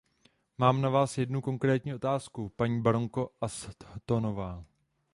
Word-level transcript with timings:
Mám 0.57 0.81
na 0.81 0.89
vás 0.89 1.17
jednu 1.17 1.41
konkrétní 1.41 1.93
otázku, 1.93 2.49
paní 2.55 2.81
baronko 2.81 3.29
Ashtonová. 3.41 4.65